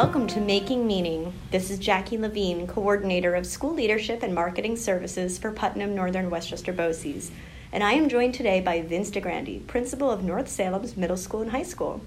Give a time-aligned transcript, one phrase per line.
[0.00, 1.32] welcome to Making Meaning.
[1.50, 6.72] This is Jackie Levine, Coordinator of School Leadership and Marketing Services for Putnam Northern Westchester
[6.72, 7.32] BOCES,
[7.72, 11.50] and I am joined today by Vince DiGrandi, Principal of North Salem's Middle School and
[11.50, 12.00] High School.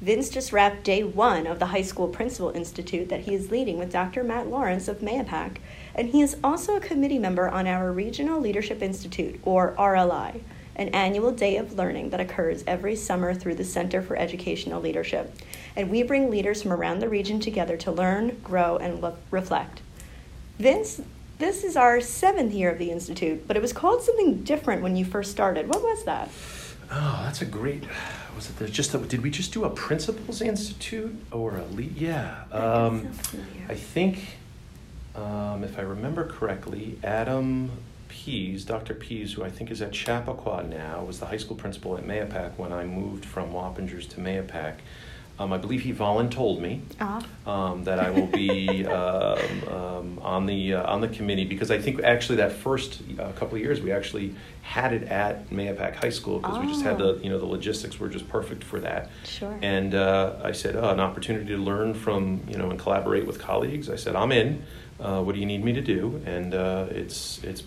[0.00, 3.78] Vince just wrapped day one of the High School Principal Institute that he is leading
[3.78, 4.24] with Dr.
[4.24, 5.58] Matt Lawrence of Mahopac,
[5.94, 10.40] and he is also a committee member on our Regional Leadership Institute, or RLI,
[10.74, 15.32] an annual day of learning that occurs every summer through the Center for Educational Leadership.
[15.76, 19.82] And we bring leaders from around the region together to learn, grow, and le- reflect.
[20.58, 21.00] Vince,
[21.38, 24.96] this is our seventh year of the Institute, but it was called something different when
[24.96, 25.68] you first started.
[25.68, 26.28] What was that?
[26.90, 27.84] Oh, that's a great.
[28.34, 31.96] Was it there's just a, did we just do a principals institute or a lead?
[31.96, 33.10] Yeah, um,
[33.68, 34.38] I think
[35.14, 37.70] um, if I remember correctly, Adam
[38.08, 38.94] Pease, Dr.
[38.94, 42.56] Pease, who I think is at Chappaqua now, was the high school principal at Mahopac
[42.56, 44.74] when I moved from Wappingers to Mahopac.
[45.40, 47.50] Um, I believe he voluntold me Uh-huh.
[47.50, 49.38] um, that I will be um,
[49.68, 53.54] um, on the uh, on the committee because I think actually that first uh, couple
[53.56, 57.14] of years we actually had it at Mahopac High School because we just had the
[57.14, 57.20] Oh.
[57.22, 59.08] you know the logistics were just perfect for that.
[59.24, 59.58] Sure.
[59.62, 63.38] And uh, I said, oh, an opportunity to learn from you know and collaborate with
[63.38, 63.88] colleagues.
[63.88, 64.62] I said, I'm in.
[65.00, 66.20] Uh, what do you need me to do?
[66.26, 67.62] And uh, it's it's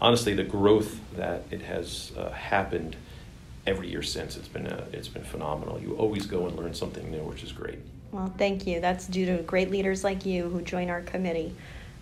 [0.00, 2.96] honestly the growth that it has uh, happened
[3.66, 5.80] every year since it's been uh, it's been phenomenal.
[5.80, 7.78] You always go and learn something new, which is great.
[8.12, 8.80] Well, thank you.
[8.80, 11.54] That's due to great leaders like you who join our committee.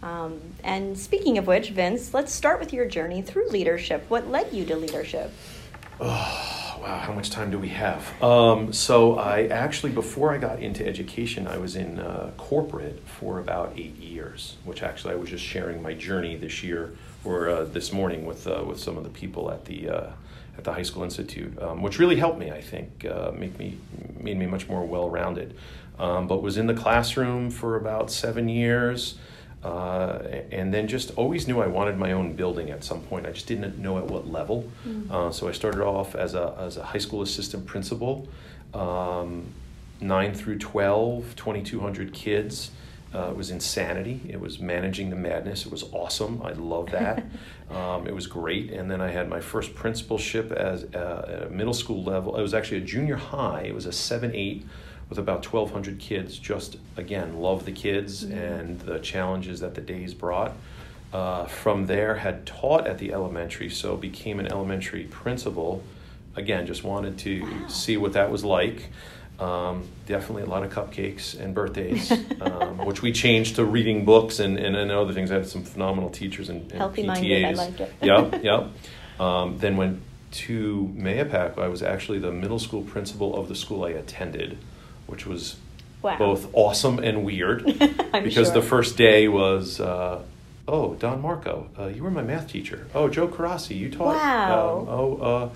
[0.03, 4.05] Um, and speaking of which, Vince, let's start with your journey through leadership.
[4.09, 5.33] What led you to leadership?
[5.99, 8.23] Oh, wow, how much time do we have?
[8.23, 13.41] Um, so, I actually, before I got into education, I was in uh, corporate for
[13.41, 17.65] about eight years, which actually I was just sharing my journey this year or uh,
[17.65, 20.11] this morning with, uh, with some of the people at the, uh,
[20.59, 23.79] at the High School Institute, um, which really helped me, I think, uh, make me,
[24.19, 25.55] made me much more well rounded.
[25.99, 29.17] Um, but was in the classroom for about seven years.
[29.65, 33.27] Uh, and then just always knew I wanted my own building at some point.
[33.27, 34.71] I just didn't know at what level.
[35.11, 38.29] Uh, so I started off as a, as a high school assistant principal,
[38.75, 39.47] um,
[40.01, 42.71] 9 through 12, 2,200 kids.
[43.15, 44.21] Uh, it was insanity.
[44.29, 45.65] It was managing the madness.
[45.65, 46.43] It was awesome.
[46.43, 47.25] I love that.
[47.71, 48.73] um, it was great.
[48.73, 52.37] And then I had my first principalship as uh, at a middle school level.
[52.37, 53.63] It was actually a junior high.
[53.63, 54.67] It was a 7 8
[55.09, 56.37] with about 1,200 kids.
[56.39, 60.53] Just, again, love the kids and the challenges that the days brought.
[61.13, 65.83] Uh, from there, had taught at the elementary, so became an elementary principal.
[66.35, 67.69] Again, just wanted to Wow.
[67.69, 68.91] see what that was like.
[69.39, 72.11] Um, definitely a lot of cupcakes and birthdays,
[72.41, 75.31] um, which we changed to reading books and, and, and other things.
[75.31, 77.07] I had some phenomenal teachers and, and Healthy PTAs.
[77.07, 77.93] minded, I like it.
[78.01, 79.21] yep, yep.
[79.21, 80.01] Um, then went
[80.33, 81.59] to Mahopac.
[81.59, 84.57] I was actually the middle school principal of the school I attended,
[85.07, 85.57] which was
[86.03, 86.19] Wow.
[86.19, 87.65] both awesome and weird
[88.13, 88.51] because sure.
[88.53, 90.23] the first day was uh,
[90.69, 94.79] oh don marco uh, you were my math teacher oh joe carassi you taught Wow.
[94.83, 95.49] um, oh uh,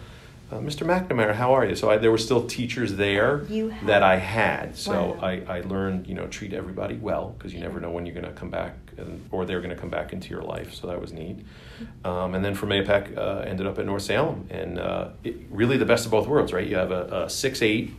[0.51, 1.75] uh, mr mcnamara how are you?
[1.77, 3.39] So I, there were still teachers there
[3.87, 4.77] that i had.
[4.77, 5.19] So Wow.
[5.23, 8.27] I, I learned you know treat everybody well because you never know when you're going
[8.27, 10.75] to come back and, or they're going to come back into your life.
[10.75, 11.39] So that was neat.
[12.05, 15.79] Um, and then from APAC, uh, ended up at North Salem, and uh, it, really
[15.79, 16.67] the best of both worlds, right?
[16.67, 17.93] You have a, a six eight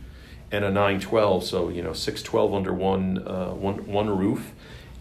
[0.52, 4.52] and a nine twelve, so you know six twelve under one uh, one one roof,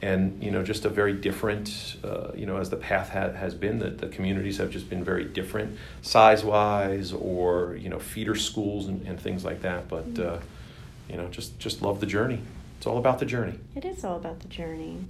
[0.02, 3.54] and you know just a very different, uh, you know, as the path ha- has
[3.54, 8.36] been, that the communities have just been very different, size wise, or you know feeder
[8.36, 9.88] schools and, and things like that.
[9.88, 10.40] But uh,
[11.10, 12.42] you know, just just love the journey.
[12.78, 13.60] It's all about the journey.
[13.76, 15.06] It is all about the journey.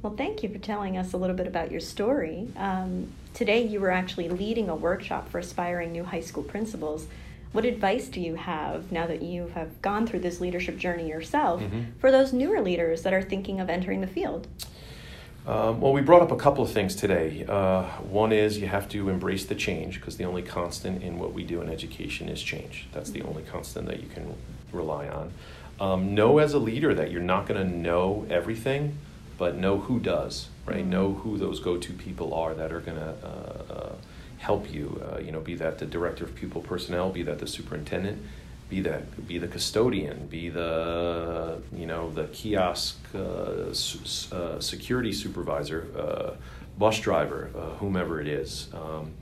[0.00, 2.48] Well, thank you for telling us a little bit about your story.
[2.56, 7.06] Um, today, you were actually leading a workshop for aspiring new high school principals.
[7.54, 11.62] What advice do you have now that you have gone through this leadership journey yourself
[11.62, 11.84] Mhm.
[12.00, 14.48] for those newer leaders that are thinking of entering the field?
[15.46, 17.44] Um, well, we brought up a couple of things today.
[17.48, 21.32] Uh, one is you have to embrace the change because the only constant in what
[21.32, 22.88] we do in education is change.
[22.92, 24.34] That's the only constant that you can
[24.72, 25.30] rely on.
[25.78, 28.98] Um, know as a leader that you're not going to know everything,
[29.38, 30.84] but know who does, right?
[30.84, 30.88] Mhm.
[30.88, 33.92] Know who those go to people are that are going to uh, uh,
[34.44, 35.00] help you.
[35.02, 38.22] Uh, you know, be that the director of pupil personnel, be that the superintendent,
[38.68, 45.80] be that be the custodian, be the you know the kiosk uh, uh, security supervisor,
[45.98, 46.30] uh,
[46.78, 49.12] bus driver, uh, whomever it is, um,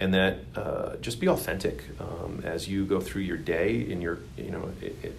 [0.00, 3.70] and that uh, just be authentic um, as you go through your day.
[3.92, 5.18] In your you know it, it,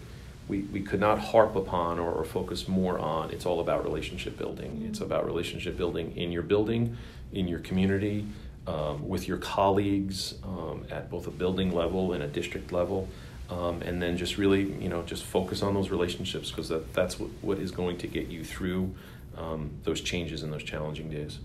[0.50, 3.30] we, we could not harp upon or, or focus more on.
[3.32, 4.86] It's all about relationship building.
[4.90, 6.98] It's about relationship building in your building,
[7.32, 8.28] in your community,
[8.68, 13.10] um, with your colleagues um, at both a building level and a district level.
[13.50, 17.20] um, and then just really, you know, just focus on those relationships because that, that's
[17.20, 18.94] what, what is going to get you through
[19.38, 21.40] um, those changes and those challenging days.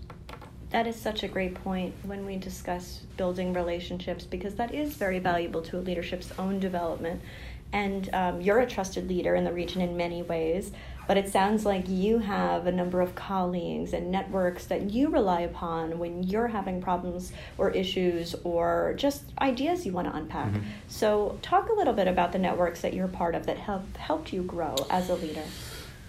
[0.69, 5.19] That is such a great point when we discuss building relationships because that is very
[5.19, 7.21] valuable to a leadership's own development.
[7.73, 10.71] And um, you're a trusted leader in the region in many ways,
[11.09, 15.41] but it sounds like you have a number of colleagues and networks that you rely
[15.41, 20.51] upon when you're having problems or issues or just ideas you want to unpack.
[20.51, 20.67] Mm-hmm.
[20.87, 24.31] So, talk a little bit about the networks that you're part of that have helped
[24.31, 25.45] you grow as a leader.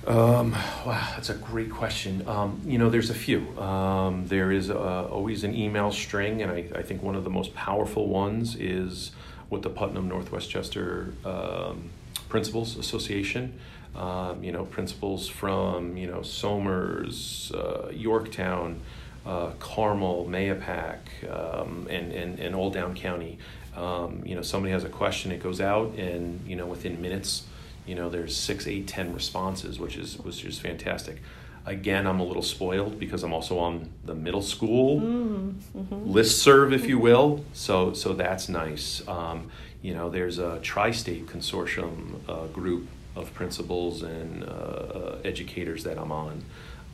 [0.07, 0.53] Um,
[0.85, 2.29] wow, that's a great question.
[2.29, 3.59] Um, you know, there's a few.
[3.59, 7.31] Um, there is uh, always an email string, and I, I, think one of the
[7.31, 9.13] most powerful ones is
[9.49, 11.89] with the Putnam Northwestchester um,
[12.29, 13.59] Principals Association
[13.97, 18.81] um, you know, principals from, you know, Somers, uh, Yorktown,
[19.27, 20.99] uh, Carmel, Mahopac,
[21.31, 23.39] um, and, and, and Old Down County.
[23.77, 27.45] Um, you know, somebody has a question, it goes out, and, you know, within minutes,
[27.87, 31.21] you know, there's six, eight, ten responses, which is, which is fantastic.
[31.67, 36.11] Again, I'm a little spoiled because I'm also on the middle school mm, mm-hmm.
[36.11, 37.45] list serve, if you will.
[37.53, 39.07] So, so that's nice.
[39.07, 39.51] Um,
[39.83, 42.87] you know, there's a tri-state consortium uh, group
[43.17, 46.45] of principals and uh, uh, educators that I'm on.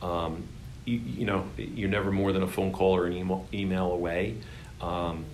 [0.01, 0.43] Um,
[0.85, 4.37] you, you, know, you're never more than a phone call or an email, email away.
[4.81, 5.25] Um,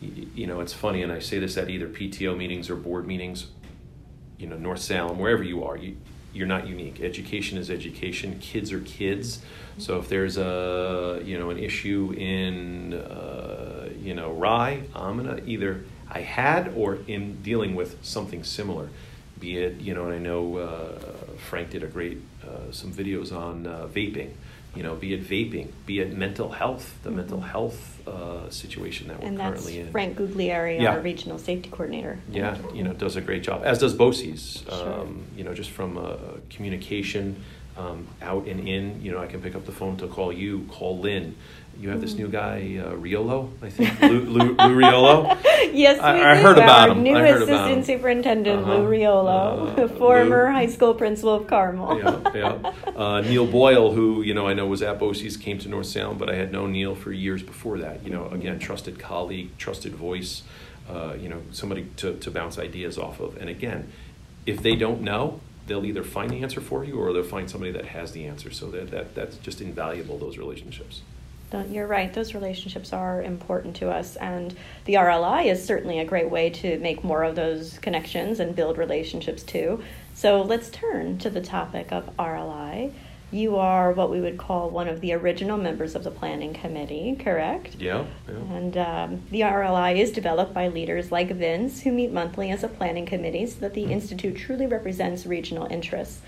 [0.00, 3.06] you, you, know, it's funny, and I say this at either PTO meetings or board
[3.06, 3.46] meetings.
[4.38, 5.96] You know, North Salem, wherever you are, you,
[6.32, 7.00] you're not unique.
[7.00, 8.38] Education is education.
[8.38, 9.42] Kids are kids.
[9.78, 15.40] So if there's a you know an issue in uh, you know Rye, I'm gonna
[15.46, 18.88] either I had or am dealing with something similar
[19.38, 20.98] be it you know and i know uh,
[21.48, 24.30] frank did a great uh, some videos on uh, vaping
[24.74, 27.18] you know be it vaping be it mental health the mm-hmm.
[27.18, 30.92] mental health uh, situation that we're and currently in frank guglieri yeah.
[30.92, 35.00] our regional safety coordinator yeah you know does a great job as does BOCES sure.
[35.00, 36.18] um, you know just from a
[36.50, 37.42] communication
[37.78, 40.66] um, out and in you know i can pick up the phone to call you
[40.70, 41.34] call lynn
[41.80, 45.38] you have this new guy, uh, Riolo, I think, Lou, Lou, Lou Riolo.
[45.72, 47.04] yes, I, I heard about him.
[47.04, 48.78] New I heard assistant superintendent uh-huh.
[48.78, 50.52] Lou Riolo, uh, former Lou.
[50.52, 51.98] high school principal of Carmel.
[51.98, 52.72] yeah, yeah.
[52.96, 56.18] Uh, Neil Boyle, who you know I know was at BOCES, came to North Salem,
[56.18, 58.04] but I had known Neil for years before that.
[58.04, 60.42] You know, again, trusted colleague, trusted voice.
[60.90, 63.36] Uh, you know, somebody to, to bounce ideas off of.
[63.36, 63.92] And again,
[64.46, 67.72] if they don't know, they'll either find the answer for you or they'll find somebody
[67.72, 68.50] that has the answer.
[68.50, 70.18] So that, that that's just invaluable.
[70.18, 71.02] Those relationships.
[71.70, 72.12] You're right.
[72.12, 74.54] Those relationships are important to us, and
[74.84, 78.76] the RLI is certainly a great way to make more of those connections and build
[78.76, 79.82] relationships too.
[80.14, 82.92] So let's turn to the topic of RLI.
[83.30, 87.14] You are what we would call one of the original members of the planning committee,
[87.22, 87.76] correct?
[87.78, 88.06] Yeah.
[88.26, 88.34] yeah.
[88.34, 92.68] And um, the RLI is developed by leaders like Vince, who meet monthly as a
[92.68, 93.92] planning committee so that the mm-hmm.
[93.92, 96.22] Institute truly represents regional interests.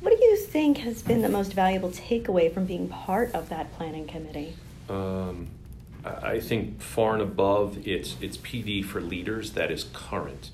[0.00, 3.72] What do you think has been the most valuable takeaway from being part of that
[3.74, 4.56] planning committee?
[4.88, 5.46] Um,
[6.04, 10.50] I think far and above it's it's PD for leaders that is current.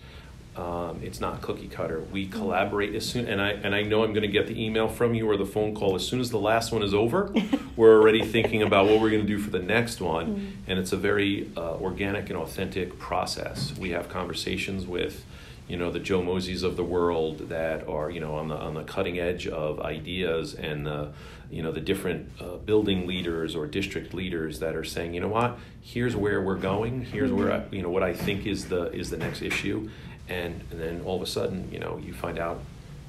[0.58, 2.00] Um, it's not cookie cutter.
[2.00, 2.36] We mm-hmm.
[2.36, 5.14] collaborate as soon, and I and I know I'm going to get the email from
[5.14, 7.32] you or the phone call as soon as the last one is over.
[7.76, 10.70] we're already thinking about what we're going to do for the next one, mm-hmm.
[10.70, 13.72] and it's a very uh, organic and authentic process.
[13.78, 15.24] We have conversations with
[15.68, 18.74] you know the Joe Moseys of the world that are you know on the on
[18.74, 21.12] the cutting edge of ideas and the
[21.50, 25.28] you know the different uh, building leaders or district leaders that are saying you know
[25.28, 28.92] what here's where we're going here's where I, you know what I think is the
[28.92, 29.88] is the next issue
[30.28, 32.60] and, and then all of a sudden you know you find out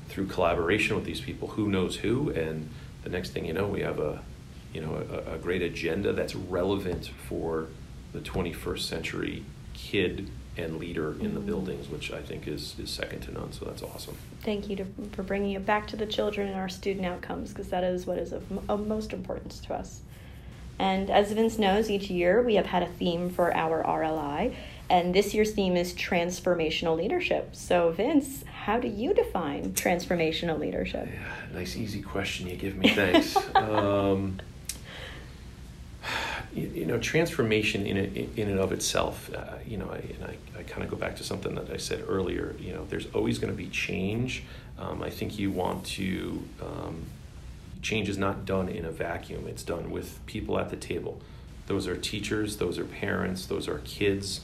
[0.07, 2.69] through collaboration with these people who knows who and
[3.03, 4.21] the next thing you know we have a
[4.73, 7.67] you know a, a great agenda that's relevant for
[8.13, 11.45] the 21st century kid and leader in the mm-hmm.
[11.45, 13.51] buildings, which I think is, is second to none.
[13.53, 14.17] So that's awesome.
[14.41, 17.69] Thank you to, for bringing it back to the children and our student outcomes because
[17.69, 20.01] that is what is of, of most importance to us.
[20.77, 24.55] And as Vince knows, each year we have had a theme for our RLI,
[24.89, 27.55] and this year's theme is transformational leadership.
[27.55, 31.08] So, Vince, how do you define transformational leadership?
[31.12, 32.89] Yeah, nice, easy question you give me.
[32.89, 33.38] Thanks.
[33.55, 34.39] um,
[36.53, 40.60] you, know, transformation in it, in and of itself, uh, you know, I, and I,
[40.60, 43.38] I kind of go back to something that I said earlier, you know, there's always
[43.38, 44.43] going to be change.
[44.77, 47.05] Um, I think you want to, um,
[47.81, 51.22] change is not done in a vacuum, it's done with people at the table.
[51.67, 54.41] Those are teachers, those are parents, those are kids.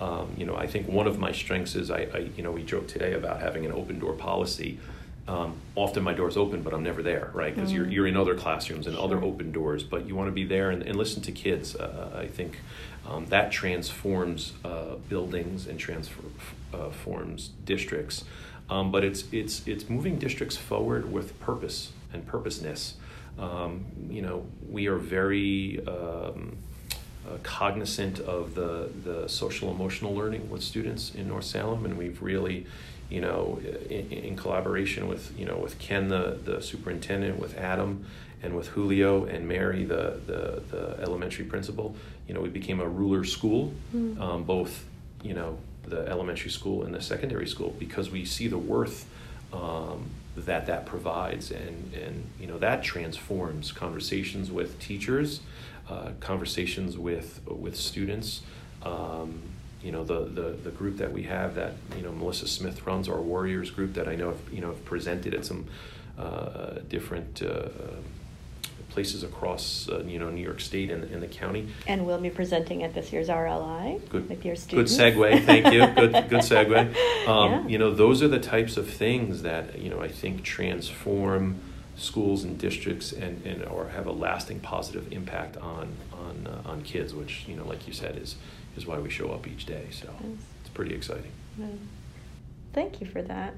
[0.00, 2.62] Um, you know, I think one of my strengths is I, I, you know, we
[2.62, 4.78] joked today about having an open door policy
[5.26, 7.54] um, often my door's open, but I'm never there, right?
[7.54, 9.04] Because mm you're, you're in other classrooms and sure.
[9.04, 11.76] other open doors, but you want to be there and, and listen to kids.
[11.76, 12.58] Uh, I think
[13.08, 18.24] Um, that transforms uh, buildings and transforms districts.
[18.68, 22.96] Um, but it's, it's, it's moving districts forward with purpose and purposeness.
[23.38, 26.67] Um, you know, we are very um, uh,
[27.42, 32.66] cognizant of the, the social emotional learning with students in North Salem, and we've really,
[33.10, 38.04] you know, in, in collaboration with, you know, with Ken, the, the superintendent, with Adam,
[38.42, 41.94] and with Julio and Mary, the, the, the elementary principal,
[42.26, 44.20] you know, we became a ruler school, mm.
[44.20, 44.84] um, both,
[45.22, 49.06] you know, the elementary school and the secondary school, because we see the worth
[49.52, 55.40] um, that that provides, and and you know that transforms conversations with teachers,
[55.88, 58.42] uh, conversations with with students.
[58.82, 59.42] Um,
[59.82, 63.08] you know the, the the group that we have that you know Melissa Smith runs
[63.08, 65.66] our Warriors group that I know have, you know have presented at some
[66.18, 67.68] uh, different uh,
[68.88, 71.68] places across uh, you know New York State and, and the county.
[71.86, 74.96] And we'll be presenting at this year's RLI good, with your students.
[74.96, 75.86] Good segue, thank you.
[75.86, 77.28] good good segue.
[77.28, 77.66] Um, yeah.
[77.68, 81.60] You know those are the types of things that you know I think transform
[81.98, 86.82] schools and districts and, and or have a lasting positive impact on on uh, on
[86.82, 88.36] kids, which you know like you said is
[88.76, 89.86] is why we show up each day.
[89.90, 90.38] So yes.
[90.60, 91.32] it's pretty exciting.
[92.72, 93.54] Thank you for that.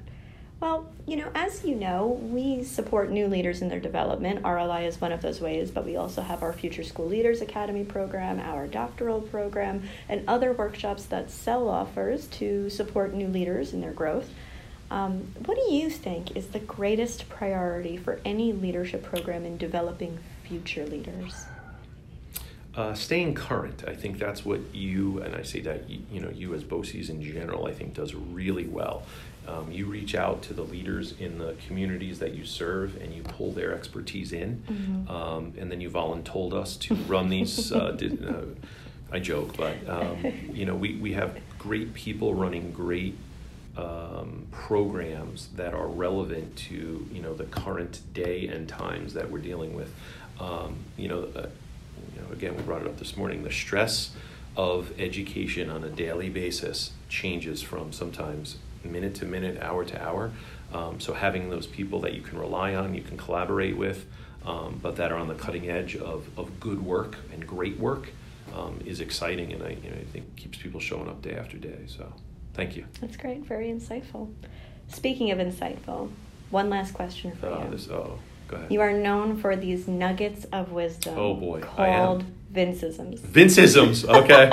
[0.61, 4.43] Well, you know, as you know, we support new leaders in their development.
[4.43, 7.83] RLI is one of those ways, but we also have our Future School Leaders Academy
[7.83, 13.81] program, our doctoral program, and other workshops that CEL offers to support new leaders in
[13.81, 14.29] their growth.
[14.91, 20.19] Um, what do you think is the greatest priority for any leadership program in developing
[20.43, 21.45] future leaders?
[22.75, 23.85] Uh, staying current.
[23.87, 27.09] I think that's what you and I say that you, you know you as BOCES
[27.09, 27.67] in general.
[27.67, 29.03] I think does really well.
[29.47, 33.23] Um, you reach out to the leaders in the communities that you serve and you
[33.23, 34.61] pull their expertise in.
[34.69, 35.11] Mm-hmm.
[35.11, 37.71] Um, and then you voluntold us to run these.
[37.71, 38.43] Uh, did, uh,
[39.11, 43.17] I joke, but um, you know, we, we have great people running great
[43.77, 49.39] um, programs that are relevant to you know the current day and times that we're
[49.39, 49.93] dealing with.
[50.39, 51.47] Um, you know, uh,
[52.15, 53.43] you know, again, we brought it up this morning.
[53.43, 54.11] The stress
[54.57, 60.31] of education on a daily basis changes from sometimes minute to minute, hour to hour.
[60.73, 64.05] Um, so having those people that you can rely on, you can collaborate with,
[64.45, 68.09] um, but that are on the cutting edge of, of good work and great work
[68.55, 71.57] um, is exciting, and I, you know, I think keeps people showing up day after
[71.57, 71.79] day.
[71.87, 72.11] So,
[72.53, 72.85] thank you.
[72.99, 73.45] That's great.
[73.45, 74.33] Very insightful.
[74.87, 76.11] Speaking of insightful,
[76.49, 77.71] one last question for uh, you.
[77.71, 78.71] This, oh, go ahead.
[78.71, 81.17] You are known for these nuggets of wisdom.
[81.17, 83.19] Oh boy, called Vinceisms.
[83.19, 84.51] Vinceisms, okay.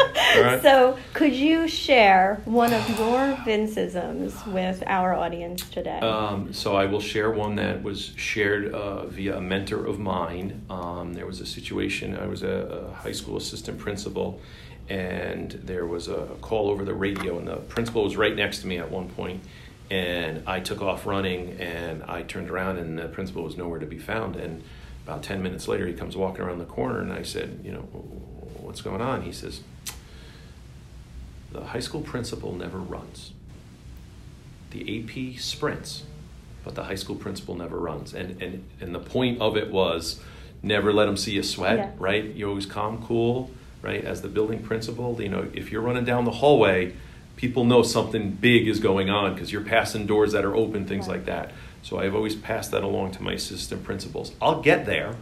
[0.62, 5.98] So, could you share one of your Vinceisms with our audience today?
[5.98, 10.62] Um, so, I will share one that was shared uh, via a mentor of mine.
[10.70, 14.40] Um, there was a situation, I was a, a, high school assistant principal,
[14.88, 18.66] and there was a call over the radio, and the principal was right next to
[18.66, 19.42] me at one point
[19.90, 23.86] and I took off running and I turned around and the principal was nowhere to
[23.86, 24.62] be found and
[25.08, 27.80] about 10 minutes later, he comes walking around the corner, and I said, You know,
[28.60, 29.22] what's going on?
[29.22, 29.62] He says,
[31.50, 33.32] The high school principal never runs.
[34.70, 36.02] The AP sprints,
[36.62, 38.12] but the high school principal never runs.
[38.12, 40.20] And, and, and the point of it was
[40.62, 41.90] never let them see you sweat, yeah.
[41.96, 42.24] right?
[42.24, 43.50] You always calm, cool,
[43.82, 44.04] right?
[44.04, 46.94] As the building principal, you know, if you're running down the hallway,
[47.36, 51.06] people know something big is going on because you're passing doors that are open, things
[51.06, 51.16] right.
[51.16, 51.52] like that.
[51.82, 54.32] So I've always passed that along to my assistant principals.
[54.42, 55.14] I'll get there,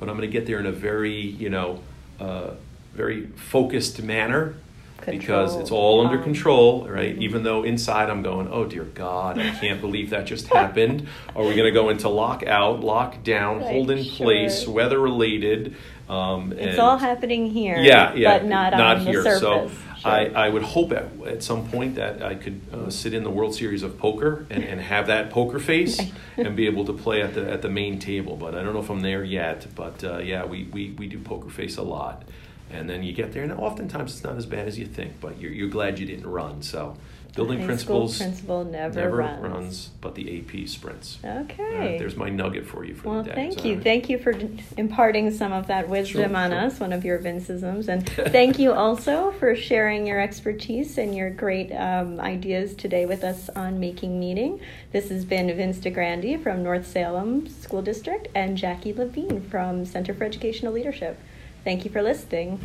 [0.00, 1.82] but I'm going to get there in a very, you know,
[2.18, 2.52] uh,
[2.94, 4.56] very focused manner
[4.96, 5.18] Control.
[5.20, 7.12] because it's all under control, right?
[7.12, 7.22] Mm-hmm.
[7.22, 11.06] Even though inside I'm going, oh dear God, I can't believe that just happened.
[11.36, 14.16] Are we going to go into lockout, lockdown, right, hold in sure.
[14.16, 15.76] place, weather related?
[16.08, 19.22] Um, it's all happening here, yeah, yeah, but not, not on here.
[19.22, 19.40] the surface.
[19.40, 20.10] So sure.
[20.10, 23.30] I, I would hope at, at some point that I could uh, sit in the
[23.30, 26.00] World Series of Poker and, and have that poker face
[26.36, 28.36] and be able to play at the at the main table.
[28.36, 29.66] But I don't know if I'm there yet.
[29.74, 32.24] But uh, yeah, we, we, we do poker face a lot.
[32.70, 35.40] And then you get there, and oftentimes it's not as bad as you think, but
[35.40, 36.60] you're, you're glad you didn't run.
[36.60, 36.98] So
[37.38, 39.42] building principles principal never, never runs.
[39.42, 39.90] runs.
[40.00, 41.18] but the AP sprints.
[41.24, 41.94] Okay.
[41.94, 43.34] Uh, there's my nugget for you for well, the day.
[43.36, 43.80] thank you.
[43.80, 44.34] Thank you for
[44.76, 46.58] imparting some of that wisdom sure, on sure.
[46.58, 47.86] us, one of your Vinceisms.
[47.86, 53.22] And thank you also for sharing your expertise and your great um, ideas today with
[53.22, 54.60] us on Making Meaning.
[54.90, 60.12] This has been Vince DiGrandi from North Salem School District and Jackie Levine from Center
[60.12, 61.20] for Educational Leadership.
[61.62, 62.58] Thank you for listening.